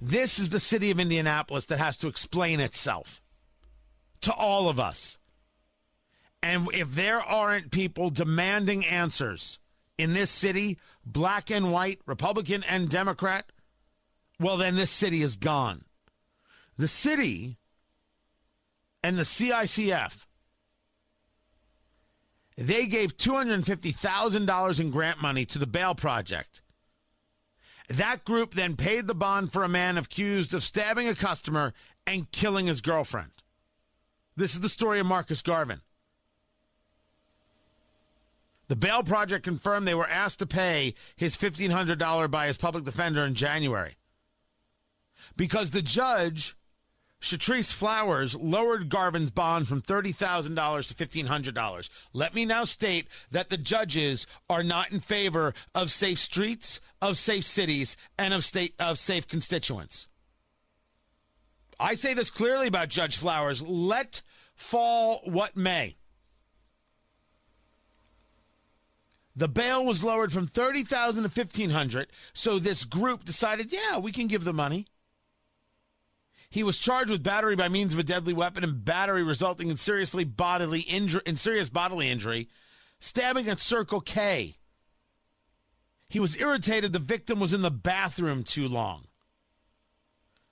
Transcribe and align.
This 0.00 0.38
is 0.38 0.50
the 0.50 0.60
city 0.60 0.90
of 0.90 1.00
Indianapolis 1.00 1.66
that 1.66 1.78
has 1.78 1.96
to 1.98 2.08
explain 2.08 2.60
itself 2.60 3.22
to 4.20 4.32
all 4.32 4.68
of 4.68 4.78
us. 4.78 5.18
And 6.42 6.68
if 6.72 6.94
there 6.94 7.20
aren't 7.20 7.72
people 7.72 8.10
demanding 8.10 8.86
answers 8.86 9.58
in 9.96 10.12
this 10.12 10.30
city, 10.30 10.78
black 11.04 11.50
and 11.50 11.72
white, 11.72 12.00
Republican 12.06 12.64
and 12.68 12.88
Democrat, 12.88 13.50
well, 14.38 14.56
then 14.56 14.76
this 14.76 14.90
city 14.90 15.22
is 15.22 15.36
gone. 15.36 15.82
The 16.76 16.86
city 16.86 17.56
and 19.02 19.18
the 19.18 19.24
CICF, 19.24 20.26
they 22.56 22.86
gave 22.86 23.16
$250,000 23.16 24.80
in 24.80 24.90
grant 24.90 25.20
money 25.20 25.44
to 25.46 25.58
the 25.58 25.66
Bail 25.66 25.96
Project. 25.96 26.62
That 27.88 28.24
group 28.24 28.54
then 28.54 28.76
paid 28.76 29.06
the 29.06 29.14
bond 29.14 29.52
for 29.52 29.62
a 29.62 29.68
man 29.68 29.96
accused 29.96 30.52
of 30.52 30.62
stabbing 30.62 31.08
a 31.08 31.14
customer 31.14 31.72
and 32.06 32.30
killing 32.30 32.66
his 32.66 32.80
girlfriend. 32.80 33.30
This 34.36 34.54
is 34.54 34.60
the 34.60 34.68
story 34.68 35.00
of 35.00 35.06
Marcus 35.06 35.42
Garvin. 35.42 35.80
The 38.68 38.76
Bail 38.76 39.02
Project 39.02 39.44
confirmed 39.44 39.88
they 39.88 39.94
were 39.94 40.08
asked 40.08 40.40
to 40.40 40.46
pay 40.46 40.94
his 41.16 41.36
$1,500 41.38 42.30
by 42.30 42.46
his 42.46 42.58
public 42.58 42.84
defender 42.84 43.24
in 43.24 43.34
January 43.34 43.96
because 45.36 45.70
the 45.70 45.82
judge, 45.82 46.54
Shatrice 47.20 47.72
Flowers, 47.72 48.36
lowered 48.36 48.88
Garvin's 48.88 49.30
bond 49.30 49.66
from 49.66 49.82
$30,000 49.82 50.96
to 50.96 51.06
$1,500. 51.06 51.90
Let 52.12 52.34
me 52.34 52.44
now 52.44 52.64
state 52.64 53.08
that 53.32 53.50
the 53.50 53.56
judges 53.56 54.26
are 54.48 54.62
not 54.62 54.92
in 54.92 55.00
favor 55.00 55.52
of 55.74 55.90
safe 55.90 56.18
streets, 56.18 56.80
of 57.02 57.18
safe 57.18 57.44
cities, 57.44 57.96
and 58.16 58.32
of, 58.32 58.44
state, 58.44 58.74
of 58.78 58.98
safe 58.98 59.26
constituents. 59.26 60.06
I 61.80 61.96
say 61.96 62.14
this 62.14 62.30
clearly 62.30 62.68
about 62.68 62.88
Judge 62.88 63.16
Flowers. 63.16 63.62
Let 63.62 64.22
fall 64.54 65.20
what 65.24 65.56
may. 65.56 65.96
The 69.34 69.48
bail 69.48 69.84
was 69.84 70.02
lowered 70.02 70.32
from 70.32 70.48
30,000 70.48 71.22
to 71.22 71.28
1500, 71.28 72.08
so 72.32 72.58
this 72.58 72.84
group 72.84 73.24
decided, 73.24 73.72
yeah, 73.72 73.98
we 73.98 74.10
can 74.10 74.26
give 74.26 74.42
the 74.42 74.52
money. 74.52 74.86
He 76.50 76.62
was 76.62 76.78
charged 76.78 77.10
with 77.10 77.22
battery 77.22 77.56
by 77.56 77.68
means 77.68 77.92
of 77.92 77.98
a 77.98 78.04
deadly 78.04 78.32
weapon 78.32 78.64
and 78.64 78.84
battery 78.84 79.22
resulting 79.22 79.68
in 79.68 79.76
seriously 79.76 80.24
bodily 80.24 80.80
injury 80.80 81.22
in 81.26 81.36
serious 81.36 81.68
bodily 81.68 82.10
injury, 82.10 82.48
stabbing 82.98 83.48
at 83.48 83.60
Circle 83.60 84.00
K. 84.00 84.56
He 86.08 86.20
was 86.20 86.36
irritated 86.36 86.92
the 86.92 86.98
victim 86.98 87.38
was 87.38 87.52
in 87.52 87.60
the 87.60 87.70
bathroom 87.70 88.44
too 88.44 88.66
long. 88.66 89.04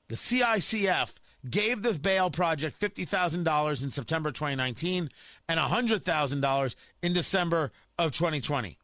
The 0.08 0.16
CICF 0.16 1.14
gave 1.48 1.82
the 1.82 1.94
bail 1.94 2.30
project 2.30 2.78
$50,000 2.78 3.82
in 3.82 3.90
September 3.90 4.30
2019 4.30 5.10
and 5.48 5.60
$100,000 5.60 6.74
in 7.02 7.12
December 7.12 7.72
of 7.98 8.12
2020. 8.12 8.76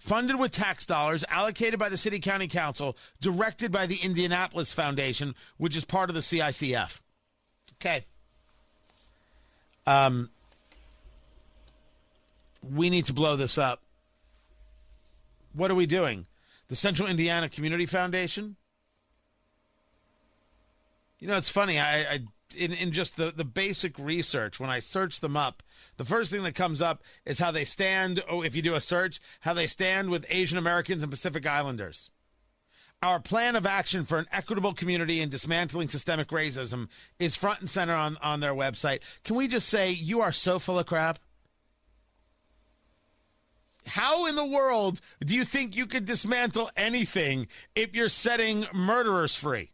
Funded 0.00 0.38
with 0.38 0.50
tax 0.50 0.86
dollars 0.86 1.24
allocated 1.28 1.78
by 1.78 1.90
the 1.90 1.96
City 1.96 2.18
County 2.20 2.48
Council, 2.48 2.96
directed 3.20 3.70
by 3.70 3.86
the 3.86 3.98
Indianapolis 4.02 4.72
Foundation, 4.72 5.34
which 5.58 5.76
is 5.76 5.84
part 5.84 6.08
of 6.08 6.14
the 6.14 6.20
CICF. 6.20 7.02
Okay. 7.74 8.06
Um, 9.86 10.30
we 12.74 12.88
need 12.88 13.04
to 13.06 13.12
blow 13.12 13.36
this 13.36 13.58
up. 13.58 13.82
What 15.52 15.70
are 15.70 15.74
we 15.74 15.86
doing? 15.86 16.26
The 16.68 16.76
Central 16.76 17.06
Indiana 17.06 17.50
Community 17.50 17.84
Foundation? 17.84 18.56
You 21.18 21.28
know, 21.28 21.36
it's 21.36 21.50
funny. 21.50 21.78
I, 21.78 22.00
I 22.00 22.20
in, 22.54 22.72
in 22.72 22.92
just 22.92 23.16
the, 23.16 23.30
the 23.30 23.44
basic 23.44 23.98
research, 23.98 24.60
when 24.60 24.70
I 24.70 24.78
search 24.78 25.20
them 25.20 25.36
up, 25.36 25.62
the 25.96 26.04
first 26.04 26.30
thing 26.30 26.42
that 26.42 26.54
comes 26.54 26.82
up 26.82 27.02
is 27.24 27.38
how 27.38 27.50
they 27.50 27.64
stand. 27.64 28.22
Oh, 28.28 28.42
if 28.42 28.54
you 28.54 28.62
do 28.62 28.74
a 28.74 28.80
search, 28.80 29.20
how 29.40 29.54
they 29.54 29.66
stand 29.66 30.10
with 30.10 30.26
Asian 30.28 30.58
Americans 30.58 31.02
and 31.02 31.10
Pacific 31.10 31.46
Islanders. 31.46 32.10
Our 33.02 33.18
plan 33.18 33.56
of 33.56 33.64
action 33.64 34.04
for 34.04 34.18
an 34.18 34.26
equitable 34.30 34.74
community 34.74 35.22
and 35.22 35.30
dismantling 35.30 35.88
systemic 35.88 36.28
racism 36.28 36.88
is 37.18 37.34
front 37.34 37.60
and 37.60 37.70
center 37.70 37.94
on, 37.94 38.18
on 38.22 38.40
their 38.40 38.54
website. 38.54 39.00
Can 39.24 39.36
we 39.36 39.48
just 39.48 39.68
say, 39.68 39.90
you 39.90 40.20
are 40.20 40.32
so 40.32 40.58
full 40.58 40.78
of 40.78 40.86
crap? 40.86 41.18
How 43.86 44.26
in 44.26 44.36
the 44.36 44.46
world 44.46 45.00
do 45.24 45.34
you 45.34 45.44
think 45.44 45.74
you 45.74 45.86
could 45.86 46.04
dismantle 46.04 46.70
anything 46.76 47.48
if 47.74 47.94
you're 47.96 48.10
setting 48.10 48.66
murderers 48.74 49.34
free? 49.34 49.70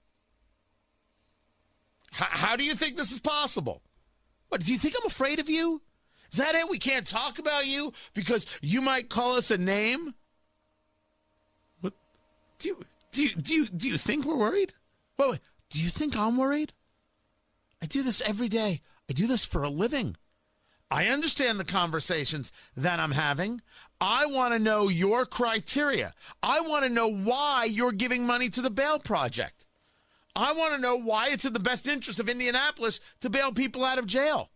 How, 2.17 2.29
how 2.31 2.57
do 2.57 2.65
you 2.65 2.75
think 2.75 2.97
this 2.97 3.13
is 3.13 3.21
possible? 3.21 3.83
What, 4.49 4.65
do 4.65 4.73
you 4.73 4.79
think 4.79 4.95
I'm 4.99 5.07
afraid 5.07 5.39
of 5.39 5.51
you? 5.51 5.83
Is 6.33 6.39
that 6.39 6.55
it? 6.55 6.71
We 6.71 6.79
can't 6.79 7.07
talk 7.07 7.39
about 7.39 7.67
you 7.67 7.93
because 8.15 8.47
you 8.63 8.81
might 8.81 9.11
call 9.11 9.37
us 9.37 9.51
a 9.51 9.59
name? 9.59 10.15
What 11.83 11.93
do 12.59 12.71
you 12.71 12.79
do 13.13 13.23
you 13.23 13.29
do 13.29 13.55
you, 13.55 13.67
do 13.67 13.89
you 13.89 13.99
think 13.99 14.25
we're 14.25 14.37
worried? 14.37 14.73
Wait, 15.19 15.31
wait, 15.31 15.41
do 15.69 15.79
you 15.79 15.91
think 15.91 16.17
I'm 16.17 16.39
worried? 16.39 16.73
I 17.83 17.87
do 17.87 18.03
this 18.03 18.23
every 18.23 18.49
day. 18.49 18.81
I 19.11 19.13
do 19.13 19.27
this 19.27 19.45
for 19.45 19.63
a 19.63 19.69
living. 19.69 20.17
I 20.91 21.09
understand 21.09 21.61
the 21.61 21.65
conversations 21.65 22.51
that 22.77 22.99
I'm 22.99 23.13
having. 23.13 23.61
I 24.01 24.25
want 24.25 24.55
to 24.55 24.59
know 24.59 24.89
your 24.89 25.27
criteria. 25.27 26.15
I 26.43 26.61
want 26.61 26.85
to 26.85 26.89
know 26.89 27.09
why 27.13 27.65
you're 27.71 27.93
giving 27.93 28.25
money 28.25 28.49
to 28.51 28.63
the 28.63 28.71
bail 28.71 28.99
project. 28.99 29.66
I 30.37 30.53
want 30.53 30.75
to 30.75 30.81
know 30.81 30.97
why 30.97 31.29
it's 31.31 31.47
in 31.47 31.55
the 31.55 31.59
best 31.59 31.89
interest 31.89 32.21
of 32.21 32.29
Indianapolis 32.29 33.01
to 33.23 33.31
bail 33.31 33.53
people 33.53 33.85
out 33.85 33.99
of 33.99 34.07
jail. 34.07 34.51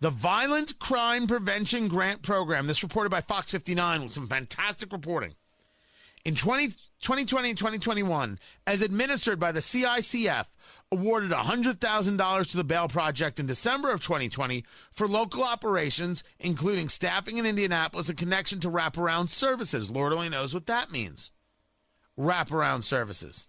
The 0.00 0.10
Violent 0.10 0.78
Crime 0.78 1.26
Prevention 1.26 1.88
Grant 1.88 2.22
Program, 2.22 2.66
this 2.66 2.82
reported 2.82 3.10
by 3.10 3.20
Fox 3.20 3.50
59 3.50 4.02
with 4.02 4.12
some 4.12 4.28
fantastic 4.28 4.92
reporting. 4.92 5.34
In 6.24 6.34
20, 6.36 6.68
2020 7.04 7.50
and 7.50 7.58
2021, 7.58 8.38
as 8.66 8.80
administered 8.80 9.38
by 9.38 9.52
the 9.52 9.60
CICF, 9.60 10.46
awarded 10.90 11.32
$100,000 11.32 12.50
to 12.50 12.56
the 12.56 12.64
Bail 12.64 12.88
Project 12.88 13.38
in 13.38 13.44
December 13.44 13.92
of 13.92 14.00
2020 14.00 14.64
for 14.90 15.06
local 15.06 15.44
operations, 15.44 16.24
including 16.40 16.88
staffing 16.88 17.36
in 17.36 17.44
Indianapolis 17.44 18.08
and 18.08 18.16
connection 18.16 18.58
to 18.60 18.70
wraparound 18.70 19.28
services. 19.28 19.90
Lord 19.90 20.14
only 20.14 20.30
knows 20.30 20.54
what 20.54 20.64
that 20.66 20.90
means. 20.90 21.30
Wraparound 22.18 22.84
services. 22.84 23.48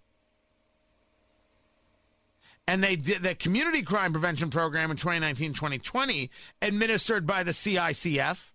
And 2.67 2.83
they 2.83 2.97
did 2.97 3.23
the 3.23 3.35
Community 3.35 3.83
Crime 3.83 4.11
Prevention 4.11 4.49
Program 4.49 4.91
in 4.91 4.97
2019 4.97 5.53
2020, 5.53 6.29
administered 6.61 7.25
by 7.25 7.43
the 7.43 7.51
CICF, 7.51 8.51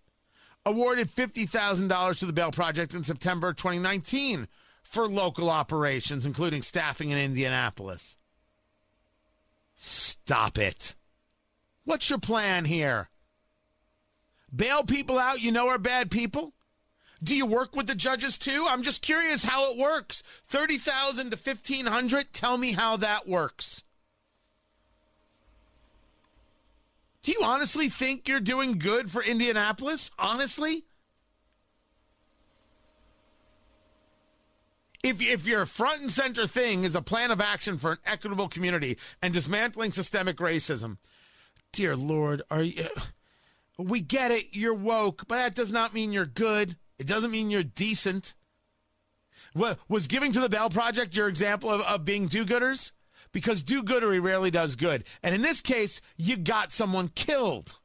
awarded 0.63 1.09
$50,000 1.15 2.19
to 2.19 2.25
the 2.27 2.33
Bail 2.33 2.51
Project 2.51 2.93
in 2.93 3.03
September 3.03 3.51
2019 3.51 4.47
for 4.91 5.07
local 5.07 5.49
operations, 5.49 6.25
including 6.25 6.61
staffing 6.61 7.11
in 7.11 7.17
Indianapolis. 7.17 8.17
Stop 9.73 10.57
it. 10.57 10.95
What's 11.85 12.09
your 12.09 12.19
plan 12.19 12.65
here? 12.65 13.09
Bail 14.53 14.83
people 14.83 15.17
out 15.17 15.41
you 15.41 15.53
know 15.53 15.69
are 15.69 15.77
bad 15.77 16.11
people? 16.11 16.53
Do 17.23 17.37
you 17.37 17.45
work 17.45 17.73
with 17.73 17.87
the 17.87 17.95
judges 17.95 18.37
too? 18.37 18.65
I'm 18.67 18.81
just 18.81 19.01
curious 19.01 19.45
how 19.45 19.71
it 19.71 19.77
works. 19.77 20.23
30,000 20.47 21.31
to 21.31 21.37
1500, 21.37 22.33
tell 22.33 22.57
me 22.57 22.73
how 22.73 22.97
that 22.97 23.27
works. 23.27 23.83
Do 27.21 27.31
you 27.31 27.39
honestly 27.43 27.87
think 27.87 28.27
you're 28.27 28.41
doing 28.41 28.77
good 28.77 29.09
for 29.09 29.23
Indianapolis? 29.23 30.11
Honestly? 30.19 30.83
If 35.03 35.21
if 35.21 35.47
your 35.47 35.65
front 35.65 36.01
and 36.01 36.11
center 36.11 36.45
thing 36.45 36.83
is 36.83 36.95
a 36.95 37.01
plan 37.01 37.31
of 37.31 37.41
action 37.41 37.77
for 37.77 37.93
an 37.93 37.97
equitable 38.05 38.47
community 38.47 38.97
and 39.21 39.33
dismantling 39.33 39.91
systemic 39.91 40.37
racism, 40.37 40.97
dear 41.71 41.95
Lord, 41.95 42.43
are 42.51 42.61
you? 42.61 42.83
Uh, 42.83 43.01
we 43.77 44.01
get 44.01 44.31
it, 44.31 44.49
you're 44.51 44.75
woke, 44.75 45.27
but 45.27 45.35
that 45.35 45.55
does 45.55 45.71
not 45.71 45.93
mean 45.93 46.11
you're 46.11 46.25
good. 46.25 46.75
It 46.99 47.07
doesn't 47.07 47.31
mean 47.31 47.49
you're 47.49 47.63
decent. 47.63 48.35
What 49.53 49.79
was 49.89 50.07
giving 50.07 50.31
to 50.33 50.39
the 50.39 50.49
Bail 50.49 50.69
Project 50.69 51.15
your 51.15 51.27
example 51.27 51.71
of, 51.71 51.81
of 51.81 52.05
being 52.05 52.27
do-gooders? 52.27 52.91
Because 53.31 53.63
do-goodery 53.63 54.21
rarely 54.21 54.51
does 54.51 54.75
good, 54.75 55.05
and 55.23 55.33
in 55.33 55.41
this 55.41 55.61
case, 55.61 55.99
you 56.17 56.37
got 56.37 56.71
someone 56.71 57.07
killed. 57.07 57.79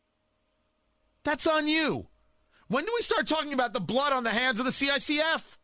That's 1.24 1.46
on 1.46 1.66
you. 1.66 2.08
When 2.68 2.84
do 2.84 2.92
we 2.94 3.02
start 3.02 3.26
talking 3.26 3.52
about 3.52 3.72
the 3.72 3.80
blood 3.80 4.12
on 4.12 4.24
the 4.24 4.30
hands 4.30 4.58
of 4.58 4.66
the 4.66 4.72
CICF? 4.72 5.56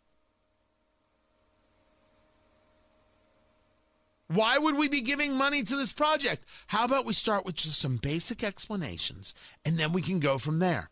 Why 4.34 4.56
would 4.56 4.76
we 4.76 4.88
be 4.88 5.00
giving 5.00 5.34
money 5.34 5.62
to 5.62 5.76
this 5.76 5.92
project? 5.92 6.44
How 6.68 6.84
about 6.84 7.04
we 7.04 7.12
start 7.12 7.44
with 7.44 7.56
just 7.56 7.78
some 7.78 7.96
basic 7.96 8.42
explanations 8.42 9.34
and 9.64 9.78
then 9.78 9.92
we 9.92 10.02
can 10.02 10.20
go 10.20 10.38
from 10.38 10.58
there? 10.58 10.90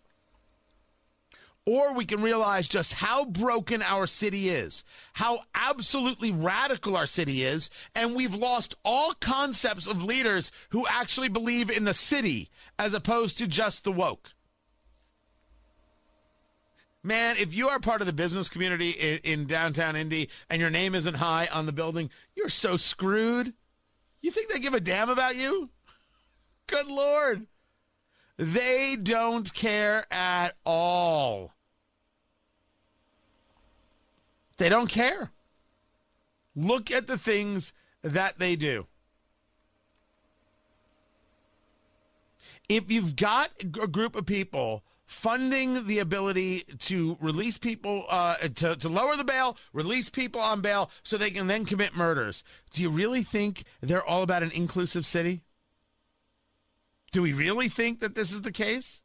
or 1.67 1.93
we 1.93 2.05
can 2.05 2.23
realize 2.23 2.67
just 2.67 2.95
how 2.95 3.25
broken 3.25 3.83
our 3.83 4.07
city 4.07 4.49
is, 4.49 4.83
how 5.13 5.41
absolutely 5.55 6.33
radical 6.33 6.97
our 6.97 7.07
city 7.07 7.43
is, 7.43 7.71
and 7.95 8.17
we've 8.17 8.35
lost 8.35 8.75
all 8.85 9.13
concepts 9.21 9.87
of 9.87 10.03
leaders 10.03 10.51
who 10.71 10.87
actually 10.89 11.29
believe 11.29 11.71
in 11.71 11.85
the 11.85 11.95
city 11.95 12.49
as 12.79 12.95
opposed 12.95 13.37
to 13.39 13.47
just 13.47 13.85
the 13.85 13.93
woke. 13.93 14.31
Man, 17.03 17.37
if 17.39 17.55
you 17.55 17.69
are 17.69 17.81
part 17.81 18.03
of 18.03 18.07
the 18.07 18.13
business 18.13 18.51
community 18.51 18.91
in, 18.91 19.19
in, 19.25 19.47
downtown 19.47 19.97
Indy 19.97 20.29
and 20.51 20.61
your 20.61 20.69
name 20.69 20.95
isn't 20.95 21.15
high 21.15 21.49
on 21.51 21.65
the 21.65 21.73
building, 21.73 22.11
you're 22.35 22.51
so 22.51 22.77
screwed. 22.77 23.55
You 24.21 24.31
think 24.31 24.51
they 24.51 24.59
give 24.59 24.75
a 24.75 24.81
damn 24.81 25.09
about 25.09 25.35
you? 25.35 25.71
Good 26.67 26.89
Lord. 26.89 27.47
They 28.37 28.97
don't 29.01 29.53
care 29.53 30.05
at 30.13 30.57
all. 30.65 31.55
They 34.59 34.69
don't 34.69 34.89
care. 34.89 35.31
Look 36.55 36.91
at 36.91 37.07
the 37.07 37.17
things 37.17 37.73
that 38.03 38.39
they 38.39 38.57
do. 38.57 38.87
If 42.69 42.91
you've 42.91 43.17
got 43.17 43.51
a 43.61 43.87
group 43.87 44.15
of 44.15 44.27
people 44.27 44.83
funding 45.11 45.89
the 45.89 45.99
ability 45.99 46.63
to 46.79 47.19
release 47.21 47.59
people, 47.59 48.05
uh, 48.09 48.37
to, 48.55 48.77
to 48.77 48.89
lower 48.89 49.17
the 49.17 49.25
bail, 49.25 49.57
release 49.73 50.09
people 50.09 50.41
on 50.41 50.61
bail 50.61 50.89
so 51.03 51.19
they 51.19 51.31
can 51.31 51.49
then 51.49 51.65
commit 51.65 51.97
murders, 51.97 52.45
do 52.73 52.81
you 52.81 52.89
really 52.89 53.25
think 53.25 53.65
they're 53.81 54.05
all 54.05 54.23
about 54.23 54.45
an 54.45 54.53
inclusive 54.53 55.05
city? 55.05 55.43
Do 57.11 57.23
we 57.23 57.33
really 57.33 57.69
think 57.69 57.99
that 58.01 58.15
this 58.15 58.31
is 58.31 58.43
the 58.43 58.53
case? 58.53 59.03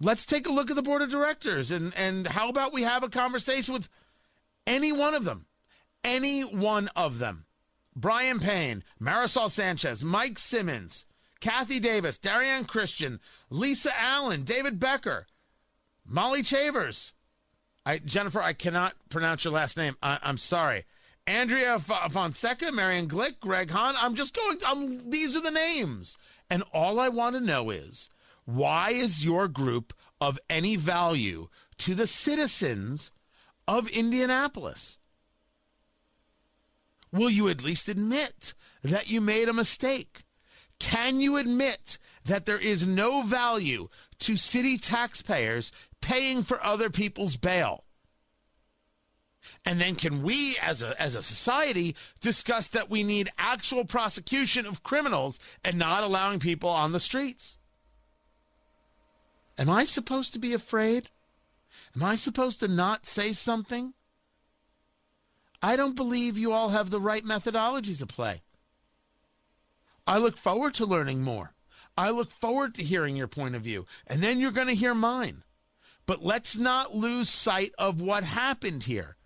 Let's 0.00 0.24
take 0.24 0.46
a 0.46 0.52
look 0.52 0.70
at 0.70 0.76
the 0.76 0.82
board 0.82 1.02
of 1.02 1.10
directors 1.10 1.72
and, 1.72 1.92
and 1.96 2.28
how 2.28 2.48
about 2.48 2.72
we 2.72 2.82
have 2.82 3.02
a 3.02 3.08
conversation 3.08 3.74
with 3.74 3.88
any 4.68 4.92
one 4.92 5.14
of 5.14 5.24
them? 5.24 5.46
Any 6.04 6.42
one 6.42 6.88
of 6.94 7.18
them. 7.18 7.44
Brian 7.96 8.38
Payne, 8.38 8.84
Marisol 9.00 9.50
Sanchez, 9.50 10.04
Mike 10.04 10.38
Simmons, 10.38 11.06
Kathy 11.42 11.80
Davis, 11.80 12.18
Darian 12.18 12.64
Christian, 12.64 13.18
Lisa 13.50 13.90
Allen, 14.00 14.44
David 14.44 14.78
Becker, 14.78 15.26
Molly 16.06 16.40
Chavers. 16.42 17.14
I, 17.84 17.98
Jennifer, 17.98 18.40
I 18.40 18.52
cannot 18.52 18.94
pronounce 19.08 19.44
your 19.44 19.52
last 19.52 19.76
name. 19.76 19.96
I, 20.00 20.20
am 20.22 20.38
sorry. 20.38 20.84
Andrea 21.26 21.74
F- 21.74 22.12
Fonseca, 22.12 22.70
Marion 22.70 23.08
Glick, 23.08 23.40
Greg 23.40 23.72
Hahn. 23.72 23.96
I'm 23.98 24.14
just 24.14 24.36
going, 24.36 24.58
I'm, 24.64 25.10
these 25.10 25.36
are 25.36 25.40
the 25.40 25.50
names. 25.50 26.16
And 26.48 26.62
all 26.72 27.00
I 27.00 27.08
want 27.08 27.34
to 27.34 27.40
know 27.40 27.70
is 27.70 28.08
why 28.44 28.90
is 28.90 29.24
your 29.24 29.48
group 29.48 29.92
of 30.20 30.38
any 30.48 30.76
value 30.76 31.48
to 31.78 31.96
the 31.96 32.06
citizens 32.06 33.10
of 33.66 33.88
Indianapolis? 33.88 34.98
Will 37.10 37.30
you 37.30 37.48
at 37.48 37.64
least 37.64 37.88
admit 37.88 38.54
that 38.84 39.10
you 39.10 39.20
made 39.20 39.48
a 39.48 39.52
mistake? 39.52 40.22
Can 40.82 41.20
you 41.20 41.36
admit 41.36 41.96
that 42.24 42.44
there 42.44 42.58
is 42.58 42.88
no 42.88 43.22
value 43.22 43.86
to 44.18 44.36
city 44.36 44.76
taxpayers 44.76 45.70
paying 46.00 46.42
for 46.42 46.62
other 46.62 46.90
people's 46.90 47.36
bail? 47.36 47.84
And 49.64 49.80
then 49.80 49.94
can 49.94 50.24
we 50.24 50.56
as 50.60 50.82
a 50.82 51.00
as 51.00 51.14
a 51.14 51.22
society 51.22 51.94
discuss 52.20 52.66
that 52.68 52.90
we 52.90 53.04
need 53.04 53.30
actual 53.38 53.84
prosecution 53.84 54.66
of 54.66 54.82
criminals 54.82 55.38
and 55.64 55.78
not 55.78 56.02
allowing 56.02 56.40
people 56.40 56.68
on 56.68 56.90
the 56.90 56.98
streets? 56.98 57.58
Am 59.56 59.70
I 59.70 59.84
supposed 59.84 60.32
to 60.32 60.40
be 60.40 60.52
afraid? 60.52 61.10
Am 61.94 62.02
I 62.02 62.16
supposed 62.16 62.58
to 62.58 62.66
not 62.66 63.06
say 63.06 63.32
something? 63.32 63.94
I 65.62 65.76
don't 65.76 65.94
believe 65.94 66.36
you 66.36 66.50
all 66.50 66.70
have 66.70 66.90
the 66.90 67.00
right 67.00 67.22
methodologies 67.22 68.00
to 68.00 68.06
play. 68.06 68.42
I 70.06 70.18
look 70.18 70.36
forward 70.36 70.74
to 70.74 70.86
learning 70.86 71.22
more. 71.22 71.54
I 71.96 72.10
look 72.10 72.30
forward 72.30 72.74
to 72.74 72.82
hearing 72.82 73.16
your 73.16 73.28
point 73.28 73.54
of 73.54 73.62
view, 73.62 73.86
and 74.06 74.22
then 74.22 74.40
you're 74.40 74.50
going 74.50 74.68
to 74.68 74.74
hear 74.74 74.94
mine. 74.94 75.44
But 76.06 76.24
let's 76.24 76.56
not 76.56 76.94
lose 76.94 77.28
sight 77.28 77.72
of 77.78 78.00
what 78.00 78.24
happened 78.24 78.84
here. 78.84 79.16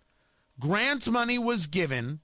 Grant 0.59 1.09
money 1.09 1.39
was 1.39 1.67
given. 1.67 2.19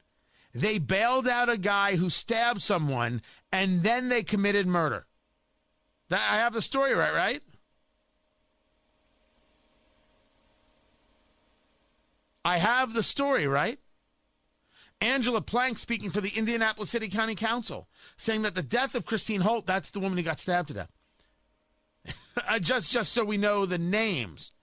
They 0.53 0.77
bailed 0.77 1.27
out 1.27 1.49
a 1.49 1.57
guy 1.57 1.95
who 1.95 2.09
stabbed 2.09 2.61
someone, 2.61 3.21
and 3.51 3.83
then 3.83 4.09
they 4.09 4.21
committed 4.23 4.67
murder. 4.67 5.07
That, 6.09 6.21
I 6.31 6.37
have 6.37 6.53
the 6.53 6.61
story 6.61 6.93
right, 6.93 7.13
right? 7.13 7.41
I 12.45 12.57
have 12.57 12.93
the 12.93 13.03
story, 13.03 13.47
right? 13.47 13.79
Angela 15.03 15.41
Plank 15.41 15.77
speaking 15.77 16.09
for 16.09 16.21
the 16.21 16.31
Indianapolis 16.37 16.89
City 16.89 17.09
County 17.09 17.35
Council, 17.35 17.89
saying 18.15 18.43
that 18.43 18.55
the 18.55 18.63
death 18.63 18.95
of 18.95 19.05
Christine 19.05 19.41
Holt, 19.41 19.65
that's 19.65 19.91
the 19.91 19.99
woman 19.99 20.17
who 20.17 20.23
got 20.23 20.39
stabbed 20.39 20.69
to 20.69 20.73
death. 20.73 20.91
just, 22.61 22.91
just 22.91 23.11
so 23.11 23.25
we 23.25 23.37
know 23.37 23.65
the 23.65 23.77
names. 23.77 24.53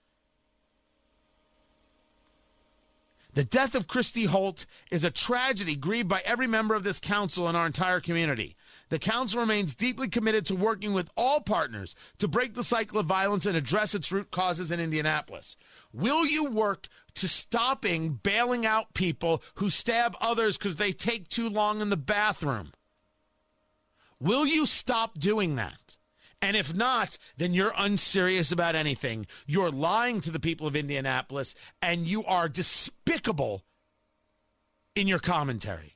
The 3.33 3.43
death 3.45 3.75
of 3.75 3.87
Christy 3.87 4.25
Holt 4.25 4.65
is 4.91 5.05
a 5.05 5.11
tragedy 5.11 5.77
grieved 5.77 6.09
by 6.09 6.21
every 6.25 6.47
member 6.47 6.75
of 6.75 6.83
this 6.83 6.99
council 6.99 7.47
and 7.47 7.55
our 7.55 7.65
entire 7.65 8.01
community. 8.01 8.57
The 8.89 8.99
council 8.99 9.39
remains 9.39 9.73
deeply 9.73 10.09
committed 10.09 10.45
to 10.47 10.55
working 10.55 10.91
with 10.93 11.09
all 11.15 11.39
partners 11.39 11.95
to 12.17 12.27
break 12.27 12.55
the 12.55 12.63
cycle 12.63 12.99
of 12.99 13.05
violence 13.05 13.45
and 13.45 13.55
address 13.55 13.95
its 13.95 14.11
root 14.11 14.31
causes 14.31 14.69
in 14.69 14.81
Indianapolis. 14.81 15.55
Will 15.93 16.25
you 16.25 16.43
work 16.43 16.89
to 17.15 17.29
stopping 17.29 18.19
bailing 18.21 18.65
out 18.65 18.93
people 18.93 19.41
who 19.55 19.69
stab 19.69 20.17
others 20.19 20.57
because 20.57 20.75
they 20.75 20.91
take 20.91 21.29
too 21.29 21.47
long 21.47 21.79
in 21.79 21.89
the 21.89 21.97
bathroom? 21.97 22.73
Will 24.19 24.45
you 24.45 24.65
stop 24.65 25.17
doing 25.17 25.55
that? 25.55 25.95
And 26.41 26.57
if 26.57 26.73
not, 26.75 27.17
then 27.37 27.53
you're 27.53 27.73
unserious 27.77 28.51
about 28.51 28.75
anything. 28.75 29.27
You're 29.45 29.69
lying 29.69 30.21
to 30.21 30.31
the 30.31 30.39
people 30.39 30.65
of 30.65 30.75
Indianapolis 30.75 31.55
and 31.81 32.07
you 32.07 32.23
are 32.25 32.49
despicable 32.49 33.63
in 34.95 35.07
your 35.07 35.19
commentary. 35.19 35.95